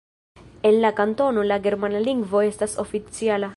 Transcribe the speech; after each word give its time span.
En 0.63 0.81
la 0.81 0.91
kantono, 0.99 1.45
la 1.51 1.61
germana 1.67 2.03
lingvo 2.07 2.43
estas 2.49 2.77
oficiala. 2.89 3.49